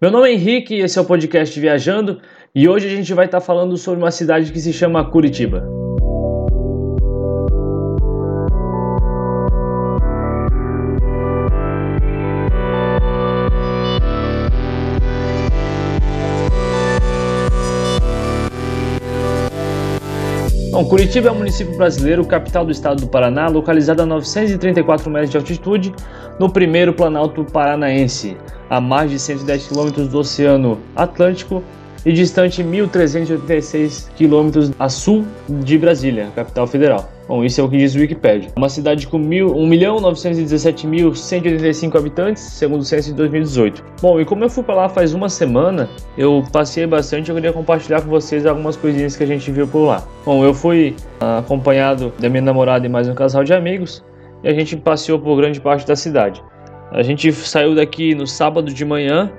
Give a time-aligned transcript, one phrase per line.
[0.00, 2.22] Meu nome é Henrique, esse é o podcast Viajando
[2.54, 5.62] e hoje a gente vai estar falando sobre uma cidade que se chama Curitiba.
[20.72, 25.30] Bom, Curitiba é um município brasileiro, capital do estado do Paraná, localizado a 934 metros
[25.30, 25.92] de altitude,
[26.38, 28.34] no primeiro planalto paranaense,
[28.70, 31.62] a mais de 110 quilômetros do Oceano Atlântico
[32.06, 37.06] e distante 1.386 quilômetros a sul de Brasília, capital federal.
[37.28, 38.50] Bom, isso é o que diz o Wikipedia.
[38.56, 43.84] Uma cidade com 1.917.185 habitantes, segundo o censo de 2018.
[44.00, 47.34] Bom, e como eu fui para lá faz uma semana, eu passei bastante e eu
[47.34, 50.02] queria compartilhar com vocês algumas coisinhas que a gente viu por lá.
[50.24, 54.02] Bom, eu fui uh, acompanhado da minha namorada e mais um casal de amigos
[54.42, 56.42] e a gente passeou por grande parte da cidade.
[56.92, 59.30] A gente saiu daqui no sábado de manhã,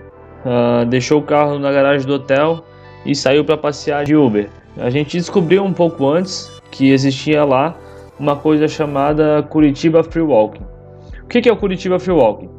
[0.46, 2.64] uh, deixou o carro na garagem do hotel
[3.06, 4.50] e saiu para passear de Uber.
[4.78, 7.78] A gente descobriu um pouco antes que existia lá
[8.18, 10.64] uma coisa chamada Curitiba Free Walking.
[11.24, 12.50] O que é o Curitiba Free Walking?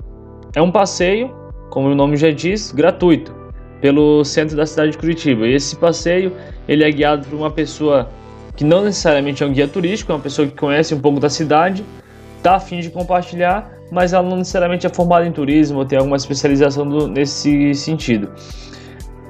[0.55, 1.35] É um passeio,
[1.71, 3.35] como o nome já diz, gratuito
[3.81, 5.47] pelo centro da cidade de Curitiba.
[5.47, 6.33] E esse passeio
[6.69, 8.09] ele é guiado por uma pessoa
[8.55, 11.31] que não necessariamente é um guia turístico, é uma pessoa que conhece um pouco da
[11.31, 11.83] cidade,
[12.37, 16.17] está afim de compartilhar, mas ela não necessariamente é formada em turismo ou tem alguma
[16.17, 18.31] especialização do, nesse sentido.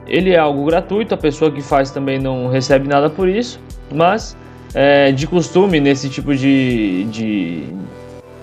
[0.06, 3.58] Ele é algo gratuito, a pessoa que faz também não recebe nada por isso,
[3.92, 4.36] mas
[4.72, 7.64] é, de costume nesse tipo de, de,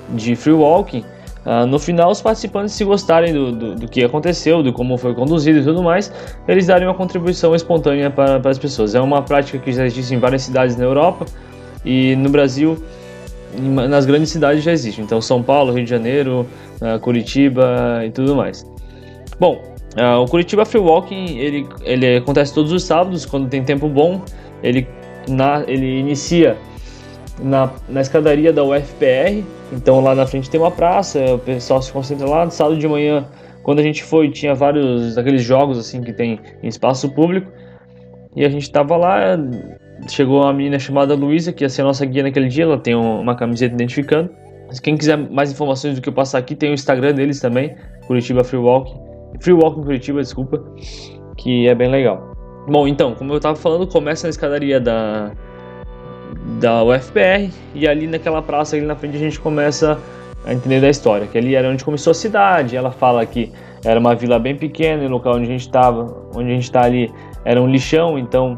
[0.09, 1.05] de free walking,
[1.45, 5.13] uh, no final os participantes se gostarem do, do, do, que aconteceu, de como foi
[5.13, 6.11] conduzido e tudo mais,
[6.49, 8.93] eles darem uma contribuição espontânea para, para as pessoas.
[8.93, 11.25] É uma prática que já existe em várias cidades na Europa
[11.85, 12.77] e no Brasil
[13.57, 15.01] nas grandes cidades já existe.
[15.01, 16.47] Então São Paulo, Rio de Janeiro,
[16.81, 18.65] uh, Curitiba e tudo mais.
[19.39, 19.63] Bom,
[19.97, 24.21] uh, o Curitiba Free Walking ele, ele acontece todos os sábados quando tem tempo bom.
[24.61, 24.87] Ele
[25.27, 26.57] na, ele inicia
[27.41, 31.91] na, na escadaria da UFPR, então lá na frente tem uma praça, o pessoal se
[31.91, 32.45] concentra lá.
[32.45, 33.25] No sábado de manhã,
[33.63, 37.49] quando a gente foi, tinha vários daqueles jogos assim que tem em espaço público,
[38.35, 39.37] e a gente estava lá.
[40.07, 42.95] Chegou uma menina chamada Luísa, que ia ser a nossa guia naquele dia, ela tem
[42.95, 44.29] uma camiseta identificando.
[44.81, 47.75] Quem quiser mais informações do que eu passar aqui, tem o Instagram deles também,
[48.07, 48.93] Curitiba Free Walk.
[49.41, 50.63] Free Walk Curitiba, desculpa,
[51.37, 52.33] que é bem legal.
[52.67, 55.31] Bom, então, como eu estava falando, começa na escadaria da,
[56.59, 59.99] da UFPR e ali naquela praça ali na frente a gente começa
[60.45, 62.75] a entender da história, que ali era onde começou a cidade.
[62.75, 63.51] Ela fala que
[63.83, 66.63] era uma vila bem pequena, e o local onde a gente estava, onde a gente
[66.63, 67.11] está ali,
[67.43, 68.57] era um lixão, então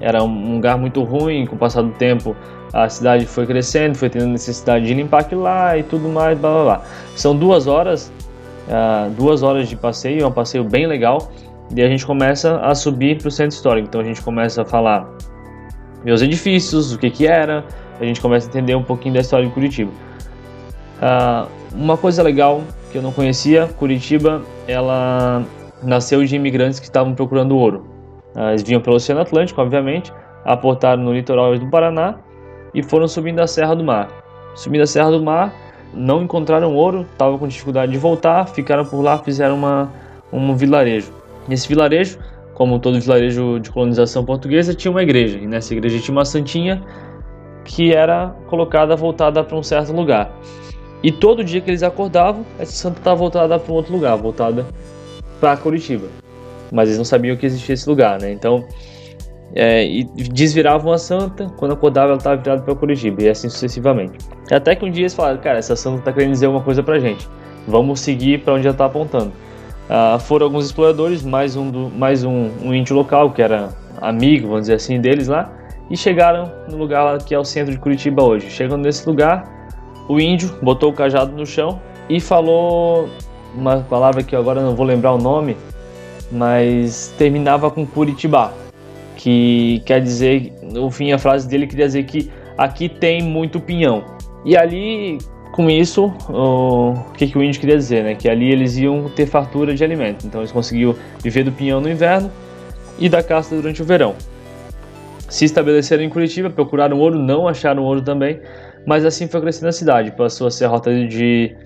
[0.00, 1.46] era um lugar muito ruim.
[1.46, 2.36] Com o passar do tempo,
[2.72, 6.52] a cidade foi crescendo, foi tendo necessidade de limpar aquilo lá e tudo mais, blá
[6.52, 6.82] blá blá.
[7.14, 8.12] São duas horas,
[8.68, 11.30] uh, duas horas de passeio, é um passeio bem legal.
[11.74, 13.88] E a gente começa a subir para o centro histórico.
[13.88, 15.08] Então a gente começa a falar
[16.04, 17.64] meus edifícios, o que que era,
[18.00, 19.90] a gente começa a entender um pouquinho da história de Curitiba.
[21.00, 25.44] Uh, uma coisa legal que eu não conhecia, Curitiba, ela
[25.82, 27.95] nasceu de imigrantes que estavam procurando ouro.
[28.36, 30.12] Uh, eles vinham pelo Oceano Atlântico, obviamente,
[30.44, 32.16] aportaram no litoral do Paraná
[32.74, 34.08] e foram subindo a Serra do Mar.
[34.54, 35.52] Subindo a Serra do Mar,
[35.94, 39.90] não encontraram ouro, estavam com dificuldade de voltar, ficaram por lá, fizeram uma,
[40.30, 41.10] um vilarejo.
[41.48, 42.18] Nesse vilarejo,
[42.54, 45.38] como todo vilarejo de colonização portuguesa, tinha uma igreja.
[45.38, 46.82] E nessa igreja tinha uma santinha
[47.64, 50.30] que era colocada voltada para um certo lugar.
[51.02, 54.66] E todo dia que eles acordavam, essa santa estava voltada para um outro lugar, voltada
[55.40, 56.25] para Curitiba.
[56.72, 58.32] Mas eles não sabiam que existia esse lugar, né?
[58.32, 58.64] Então,
[59.54, 64.18] é, e desviravam a santa, quando acordava ela estava virada para Curitiba, e assim sucessivamente.
[64.50, 66.98] Até que um dia eles falaram: Cara, essa santa está querendo dizer uma coisa para
[66.98, 67.28] gente,
[67.66, 69.32] vamos seguir para onde ela está apontando.
[69.88, 73.68] Uh, foram alguns exploradores, mais um, do, mais um, um índio local, que era
[74.00, 75.50] amigo, vamos dizer assim, deles lá,
[75.88, 78.50] e chegaram no lugar que é o centro de Curitiba hoje.
[78.50, 79.70] Chegando nesse lugar,
[80.08, 83.08] o índio botou o cajado no chão e falou
[83.54, 85.56] uma palavra que agora não vou lembrar o nome,
[86.30, 88.52] mas terminava com Curitibá,
[89.16, 94.04] que quer dizer, no fim a frase dele queria dizer que aqui tem muito pinhão.
[94.44, 95.18] E ali
[95.52, 98.14] com isso, o que, que o índio queria dizer, né?
[98.14, 100.26] Que ali eles iam ter fartura de alimento.
[100.26, 102.30] Então eles conseguiam viver do pinhão no inverno
[102.98, 104.14] e da caça durante o verão.
[105.28, 108.38] Se estabeleceram em Curitiba, procuraram ouro, não acharam ouro também,
[108.86, 110.10] mas assim foi crescendo a cidade.
[110.12, 111.56] Passou a ser rota de,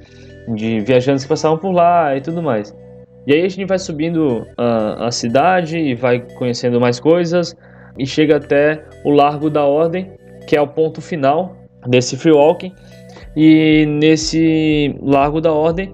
[0.49, 2.75] de viajantes que passavam por lá e tudo mais.
[3.27, 7.57] E aí a gente vai subindo a, a cidade e vai conhecendo mais coisas
[7.99, 10.11] e chega até o Largo da Ordem,
[10.47, 11.57] que é o ponto final
[11.87, 12.73] desse free walking
[13.37, 15.93] e nesse Largo da Ordem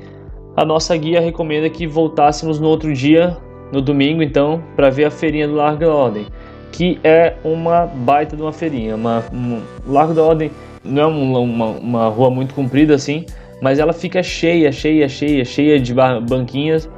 [0.57, 3.37] a nossa guia recomenda que voltássemos no outro dia,
[3.71, 6.27] no domingo, então, para ver a feirinha do Largo da Ordem,
[6.73, 8.97] que é uma baita de uma feirinha.
[8.97, 10.51] Uma, um, Largo da Ordem
[10.83, 13.27] não é uma, uma, uma rua muito comprida assim,
[13.61, 16.89] mas ela fica cheia, cheia, cheia, cheia de banquinhas,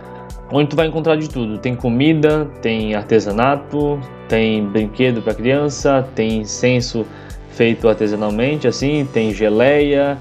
[0.50, 1.58] onde tu vai encontrar de tudo.
[1.58, 7.06] Tem comida, tem artesanato, tem brinquedo para criança, tem incenso
[7.50, 10.16] feito artesanalmente, assim, tem geleia,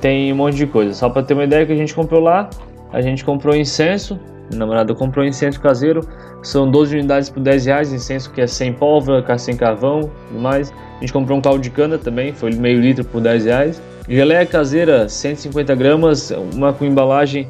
[0.00, 0.94] tem um monte de coisa.
[0.94, 2.48] Só para ter uma ideia que a gente comprou lá,
[2.92, 4.18] a gente comprou incenso,
[4.48, 6.00] minha namorada comprou incenso caseiro,
[6.42, 10.72] são 12 unidades por 10 reais, incenso que é sem pólvora, sem carvão e mais.
[10.96, 13.82] A gente comprou um caldo de cana também, foi meio litro por 10 reais.
[14.08, 17.48] Geleia caseira, 150 gramas, uma com embalagem,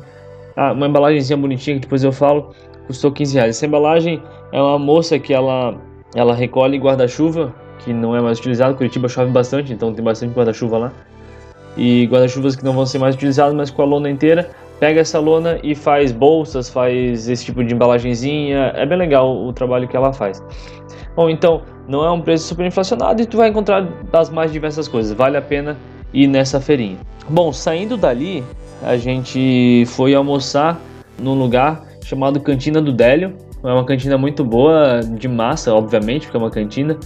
[0.60, 2.50] ah, uma embalagenzinha bonitinha que depois eu falo,
[2.86, 3.56] custou 15 reais.
[3.56, 4.22] Essa embalagem
[4.52, 5.74] é uma moça que ela,
[6.14, 8.74] ela recolhe guarda-chuva, que não é mais utilizado.
[8.74, 10.92] Curitiba chove bastante, então tem bastante guarda-chuva lá.
[11.78, 14.50] E guarda-chuvas que não vão ser mais utilizados, mas com a lona inteira.
[14.78, 18.72] Pega essa lona e faz bolsas, faz esse tipo de embalagenzinha.
[18.76, 20.42] É bem legal o trabalho que ela faz.
[21.16, 23.80] Bom, então, não é um preço super inflacionado e tu vai encontrar
[24.12, 25.16] das mais diversas coisas.
[25.16, 25.78] Vale a pena
[26.12, 26.98] ir nessa feirinha.
[27.30, 28.44] Bom, saindo dali,
[28.82, 30.80] a gente foi almoçar
[31.18, 33.34] num lugar chamado Cantina do Délio.
[33.62, 36.96] É uma cantina muito boa, de massa, obviamente, porque é uma cantina.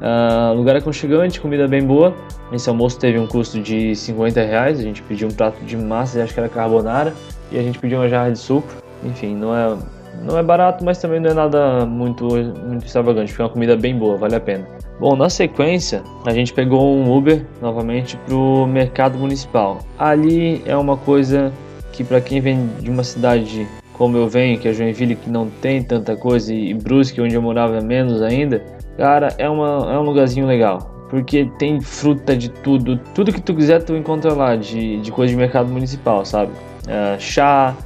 [0.00, 2.14] Uh, lugar aconchegante, comida bem boa.
[2.52, 4.78] Esse almoço teve um custo de 50 reais.
[4.78, 7.14] A gente pediu um prato de massa, acho que era carbonara,
[7.50, 8.68] e a gente pediu uma jarra de suco.
[9.02, 9.76] Enfim, não é,
[10.22, 13.32] não é barato, mas também não é nada muito, muito extravagante.
[13.32, 14.66] Foi uma comida bem boa, vale a pena.
[14.98, 19.78] Bom, na sequência, a gente pegou um Uber novamente pro mercado municipal.
[19.98, 21.52] Ali é uma coisa
[21.92, 25.48] que para quem vem de uma cidade como eu venho, que é Joinville, que não
[25.60, 28.62] tem tanta coisa, e Brusque, onde eu morava, menos ainda,
[28.98, 30.90] Cara, é, uma, é um lugarzinho legal.
[31.08, 32.98] Porque tem fruta de tudo.
[33.14, 36.50] Tudo que tu quiser tu encontra lá de, de coisa de mercado municipal, sabe?
[36.86, 37.76] É, chá,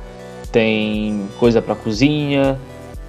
[0.50, 2.58] tem coisa para cozinha.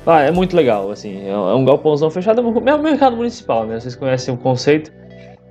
[0.05, 1.25] Ah, é muito legal, assim.
[1.25, 3.79] É, é um galpãozão fechado, é um mercado municipal, né?
[3.79, 4.91] Vocês conhecem o conceito,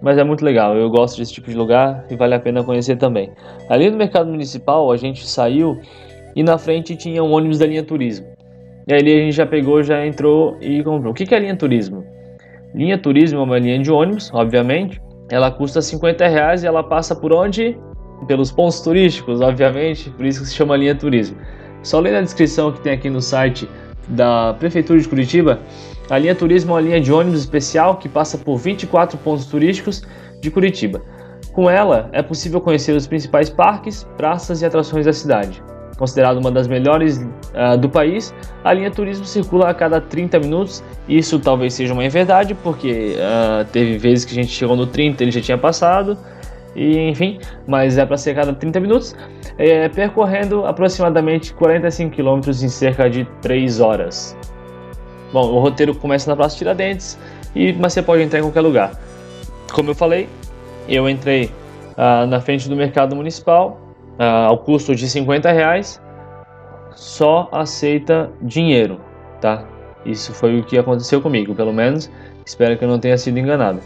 [0.01, 0.77] mas é muito legal.
[0.77, 3.31] Eu gosto desse tipo de lugar e vale a pena conhecer também.
[3.69, 5.81] Ali no mercado municipal, a gente saiu
[6.37, 8.27] e na frente tinha um ônibus da linha turismo.
[8.87, 11.13] E ali a gente já pegou, já entrou e comprou.
[11.13, 12.05] O que é linha turismo?
[12.75, 15.01] Linha Turismo é uma linha de ônibus, obviamente.
[15.31, 17.77] Ela custa 50 reais e ela passa por onde?
[18.27, 21.37] Pelos pontos turísticos, obviamente, por isso que se chama Linha Turismo.
[21.83, 23.69] Só lendo a descrição que tem aqui no site
[24.09, 25.61] da Prefeitura de Curitiba,
[26.11, 30.03] a linha Turismo é uma linha de ônibus especial que passa por 24 pontos turísticos
[30.41, 31.01] de Curitiba.
[31.53, 35.63] Com ela, é possível conhecer os principais parques, praças e atrações da cidade.
[35.99, 38.35] Considerada uma das melhores uh, do país,
[38.65, 40.83] a linha turismo circula a cada 30 minutos.
[41.09, 45.23] Isso talvez seja uma verdade, porque uh, teve vezes que a gente chegou no 30
[45.23, 46.17] ele já tinha passado,
[46.75, 49.17] e enfim, mas é para ser cada 30 minutos,
[49.59, 54.37] é, percorrendo aproximadamente 45 km em cerca de 3 horas.
[55.33, 57.19] Bom, o roteiro começa na Praça Tiradentes,
[57.55, 58.93] e, mas você pode entrar em qualquer lugar.
[59.73, 60.29] Como eu falei,
[60.89, 61.51] eu entrei
[61.93, 63.81] uh, na frente do mercado municipal
[64.19, 66.01] uh, ao custo de 50 reais,
[66.95, 69.01] só aceita dinheiro,
[69.41, 69.65] tá?
[70.05, 72.11] Isso foi o que aconteceu comigo, pelo menos.
[72.45, 73.81] Espero que eu não tenha sido enganado.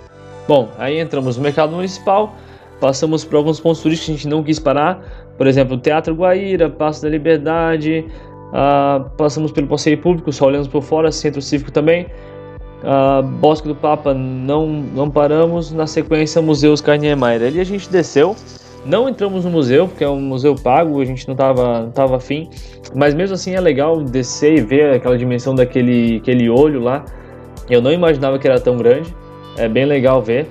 [0.48, 2.34] Bom, aí entramos no mercado municipal,
[2.80, 6.68] passamos por alguns pontos turísticos que a gente não quis parar, por exemplo, Teatro Guaíra,
[6.68, 8.04] Passo da Liberdade,
[8.48, 12.06] uh, passamos pelo passeio público, só olhamos por fora, Centro Cívico também,
[12.82, 17.42] uh, Bosque do Papa não, não paramos, na sequência Museus Carniemeyer.
[17.42, 18.34] Ali a gente desceu,
[18.84, 22.16] não entramos no museu, porque é um museu pago, a gente não estava não tava
[22.16, 22.48] afim,
[22.94, 27.04] mas mesmo assim é legal descer e ver aquela dimensão daquele aquele olho lá.
[27.68, 29.12] Eu não imaginava que era tão grande,
[29.58, 30.46] é bem legal ver.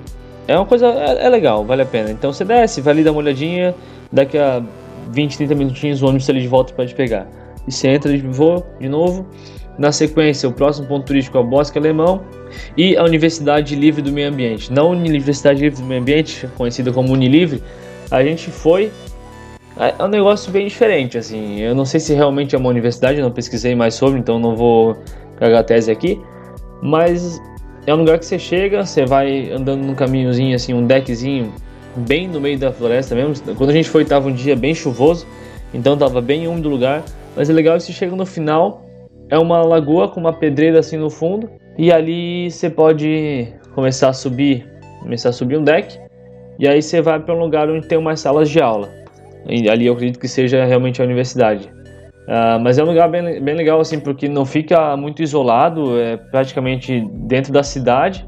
[0.48, 2.10] É uma coisa, é, é legal, vale a pena.
[2.10, 3.74] Então você desce, vai ali dar uma olhadinha,
[4.12, 4.62] daqui a
[5.10, 7.26] 20, 30 minutinhos o ônibus está ali de volta para te pegar.
[7.66, 9.26] E você entra de voo de novo.
[9.78, 12.22] Na sequência, o próximo ponto turístico é o Bosque Alemão
[12.76, 14.72] e a Universidade Livre do Meio Ambiente.
[14.72, 17.62] Não a Universidade Livre do Meio Ambiente, conhecida como Unilivre,
[18.10, 18.90] a gente foi.
[19.78, 21.60] É, é um negócio bem diferente, assim.
[21.60, 24.96] Eu não sei se realmente é uma universidade, não pesquisei mais sobre, então não vou
[25.38, 26.18] cagar a tese aqui.
[26.82, 27.38] Mas
[27.86, 31.52] é um lugar que você chega, você vai andando num caminhozinho, assim, um deckzinho,
[31.96, 33.54] bem no meio da floresta mesmo.
[33.54, 35.26] Quando a gente foi, tava um dia bem chuvoso,
[35.72, 37.02] então tava bem úmido o lugar.
[37.36, 38.84] Mas é legal que você chega no final,
[39.28, 44.12] é uma lagoa com uma pedreira assim no fundo, e ali você pode começar a
[44.12, 44.66] subir,
[45.00, 46.06] começar a subir um deck
[46.58, 48.90] e aí você vai para um lugar onde tem umas salas de aula.
[49.48, 51.70] E ali eu acredito que seja realmente a universidade.
[52.26, 56.16] Uh, mas é um lugar bem, bem legal, assim, porque não fica muito isolado, é
[56.16, 58.26] praticamente dentro da cidade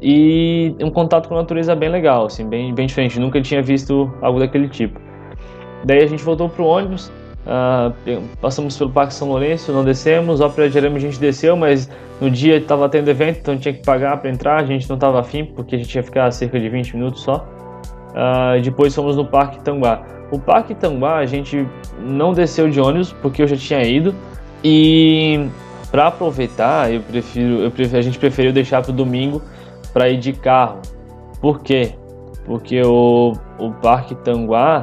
[0.00, 3.20] e um contato com a natureza bem legal, assim, bem, bem diferente.
[3.20, 4.98] Nunca tinha visto algo daquele tipo.
[5.84, 7.12] Daí a gente voltou pro ônibus
[7.44, 7.92] Uh,
[8.40, 10.40] passamos pelo Parque São Lourenço, não descemos.
[10.40, 13.84] Ópera de Arame a gente desceu, mas no dia estava tendo evento, então tinha que
[13.84, 14.60] pagar para entrar.
[14.60, 17.46] A gente não estava afim, porque a gente ia ficar cerca de 20 minutos só.
[18.14, 20.02] Uh, depois fomos no Parque Tanguá.
[20.30, 21.66] O Parque Tanguá a gente
[22.00, 24.14] não desceu de ônibus, porque eu já tinha ido.
[24.62, 25.48] E
[25.90, 29.42] para aproveitar, eu prefiro, eu prefiro, a gente preferiu deixar para o domingo
[29.92, 30.80] para ir de carro.
[31.40, 31.92] Por quê?
[32.46, 34.82] Porque o, o Parque Tanguá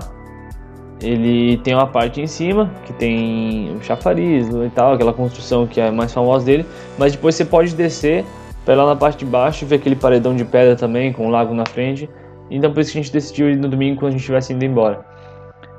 [1.01, 5.81] ele tem uma parte em cima que tem o chafariz e tal, aquela construção que
[5.81, 6.65] é mais famosa dele,
[6.97, 8.23] mas depois você pode descer
[8.63, 11.53] para lá na parte de baixo ver aquele paredão de pedra também com um lago
[11.53, 12.09] na frente.
[12.51, 14.63] Então por isso que a gente decidiu ir no domingo quando a gente estivesse indo
[14.63, 15.03] embora.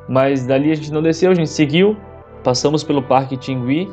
[0.09, 1.97] Mas dali a gente não desceu, a gente seguiu,
[2.43, 3.89] passamos pelo Parque Tingui,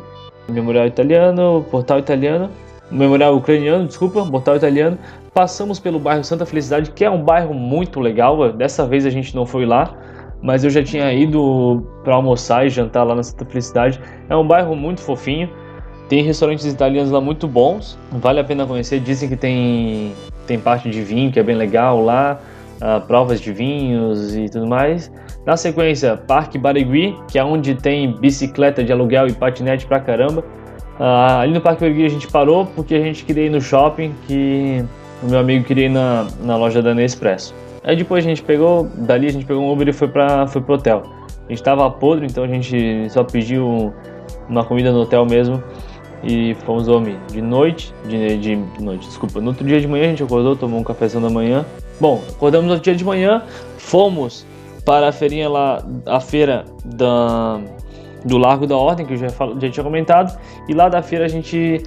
[0.47, 2.49] Memorial Italiano, Portal Italiano,
[2.91, 4.97] Memorial Ucraniano, desculpa, Portal Italiano.
[5.33, 8.51] Passamos pelo bairro Santa Felicidade, que é um bairro muito legal.
[8.51, 9.93] Dessa vez a gente não foi lá,
[10.41, 14.01] mas eu já tinha ido para almoçar e jantar lá na Santa Felicidade.
[14.27, 15.49] É um bairro muito fofinho.
[16.07, 18.99] Tem restaurantes italianos lá muito bons, vale a pena conhecer.
[18.99, 20.13] Dizem que tem,
[20.47, 22.39] tem parte de vinho que é bem legal lá,
[22.81, 25.11] uh, provas de vinhos e tudo mais.
[25.45, 30.41] Na sequência, Parque Barigui, que é onde tem bicicleta de aluguel e patinete pra caramba.
[30.99, 34.13] Uh, ali no Parque Barigui a gente parou porque a gente queria ir no shopping,
[34.27, 34.83] que
[35.23, 37.53] o meu amigo queria ir na, na loja da Nespresso.
[37.83, 40.61] Aí depois a gente pegou, dali a gente pegou um Uber e foi, pra, foi
[40.61, 41.03] pro hotel.
[41.47, 43.93] A gente tava podre, então a gente só pediu
[44.47, 45.63] uma comida no hotel mesmo
[46.23, 47.17] e fomos dormir.
[47.31, 49.39] De noite, de, de, noite, desculpa.
[49.39, 51.65] No outro dia de manhã a gente acordou, tomou um cafezão da manhã.
[51.99, 53.43] Bom, acordamos no dia de manhã,
[53.77, 54.45] fomos
[54.85, 57.59] para a feirinha lá, a feira da,
[58.23, 61.25] do Largo da Ordem, que eu já, falo, já tinha comentado, e lá da feira
[61.25, 61.83] a gente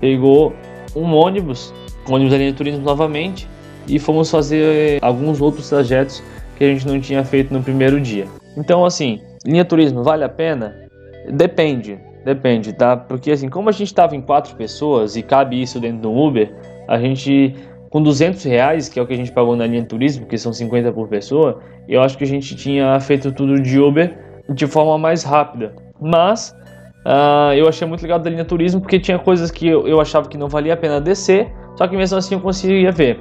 [0.00, 0.54] pegou
[0.94, 1.74] um ônibus,
[2.08, 3.48] um ônibus da linha turismo novamente,
[3.88, 6.22] e fomos fazer alguns outros trajetos
[6.56, 8.26] que a gente não tinha feito no primeiro dia.
[8.56, 10.76] Então, assim, linha turismo vale a pena?
[11.30, 12.96] Depende, depende, tá?
[12.96, 16.52] Porque assim, como a gente estava em quatro pessoas e cabe isso dentro do Uber,
[16.86, 17.54] a gente
[17.90, 20.52] com 200 reais, que é o que a gente pagou na linha turismo, que são
[20.52, 24.16] 50 por pessoa, eu acho que a gente tinha feito tudo de Uber
[24.48, 25.74] de forma mais rápida.
[26.00, 26.54] Mas
[27.06, 30.28] uh, eu achei muito legal da linha turismo porque tinha coisas que eu, eu achava
[30.28, 33.20] que não valia a pena descer, só que mesmo assim eu conseguia ver.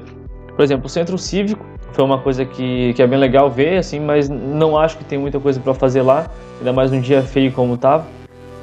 [0.55, 3.99] Por exemplo, o centro cívico foi uma coisa que, que é bem legal ver, assim,
[3.99, 7.51] mas não acho que tem muita coisa para fazer lá, ainda mais um dia feio
[7.51, 8.05] como estava.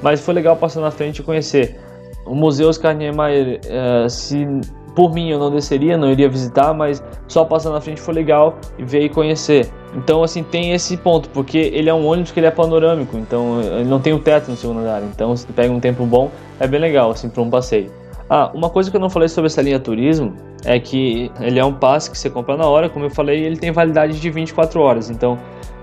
[0.03, 1.81] Mas foi legal passar na frente e conhecer.
[2.27, 4.47] O Museu Oscar Niemeyer, uh, se
[4.95, 8.57] por mim eu não desceria, não iria visitar, mas só passar na frente foi legal
[8.79, 9.71] e ver e conhecer.
[9.95, 13.61] Então assim tem esse ponto, porque ele é um ônibus que ele é panorâmico, então
[13.61, 15.03] ele não tem o teto no segundo andar.
[15.03, 17.91] Então se pega um tempo bom, é bem legal assim para um passeio.
[18.29, 20.35] Ah, uma coisa que eu não falei sobre essa linha turismo
[20.65, 23.57] é que ele é um passe que você compra na hora, como eu falei, ele
[23.57, 25.11] tem validade de 24 horas.
[25.11, 25.39] Então,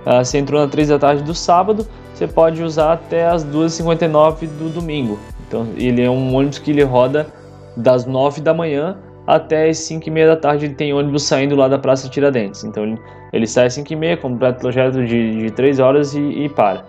[0.06, 4.48] uh, você entrou na 3 da tarde do sábado, você pode usar até as 2h59
[4.48, 5.20] do domingo.
[5.48, 7.28] Então, ele é um ônibus que ele roda
[7.76, 8.98] das 9 da manhã
[9.28, 10.66] até as 5 e meia da tarde.
[10.66, 12.64] Ele tem ônibus saindo lá da Praça Tiradentes.
[12.64, 12.98] Então, ele,
[13.34, 16.50] ele sai às 5 e meia, completa o projeto de, de 3 horas e, e
[16.50, 16.86] para.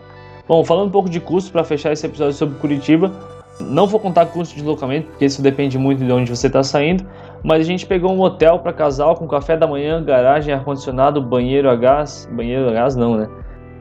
[0.46, 3.12] Bom, falando um pouco de custo para fechar esse episódio sobre Curitiba,
[3.60, 7.06] não vou contar custo de deslocamento, porque isso depende muito de onde você está saindo,
[7.42, 11.70] mas a gente pegou um hotel para casal com café da manhã, garagem, ar-condicionado, banheiro
[11.70, 13.28] a gás, banheiro a gás não, né?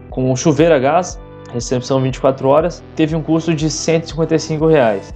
[0.10, 1.20] Com chuveiro a gás,
[1.52, 5.14] recepção 24 horas, teve um custo de 155 reais.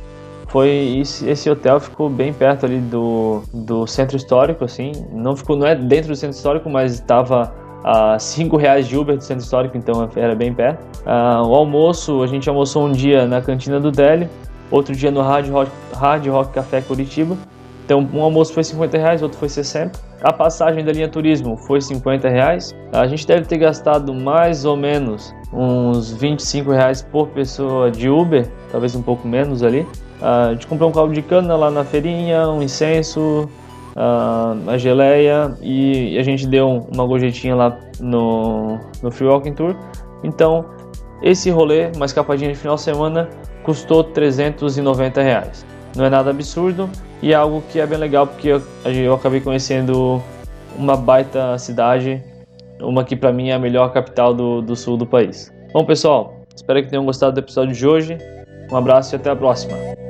[0.55, 5.67] Foi esse, hotel ficou bem perto ali do, do centro histórico, assim, não ficou não
[5.67, 9.75] é dentro do centro histórico, mas estava a 5 reais de Uber do centro histórico,
[9.75, 10.79] então era bem perto.
[11.01, 14.29] Uh, o almoço, a gente almoçou um dia na cantina do Deli,
[14.71, 17.35] outro dia no Hard Rock, Hard Rock Café Curitiba.
[17.83, 19.99] Então, um almoço foi 50 reais, outro foi 60.
[20.21, 22.73] A passagem da linha turismo foi 50 reais.
[22.93, 28.47] A gente deve ter gastado mais ou menos uns 25 reais por pessoa de Uber,
[28.71, 29.85] talvez um pouco menos ali.
[30.21, 33.49] A gente comprou um caldo de cana lá na feirinha, um incenso,
[33.95, 39.75] a geleia e a gente deu uma gorjetinha lá no, no Free Walking Tour.
[40.23, 40.65] Então,
[41.21, 43.29] esse rolê, uma escapadinha de final de semana,
[43.63, 45.65] custou 390 reais.
[45.95, 46.89] Não é nada absurdo
[47.21, 50.21] e é algo que é bem legal porque eu, eu acabei conhecendo
[50.77, 52.21] uma baita cidade,
[52.81, 55.51] uma que para mim é a melhor capital do, do sul do país.
[55.71, 58.17] Bom pessoal, espero que tenham gostado do episódio de hoje.
[58.69, 60.04] Um abraço e até a próxima.